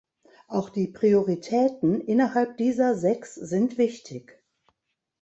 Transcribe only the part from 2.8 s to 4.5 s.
sechs sind wichtig.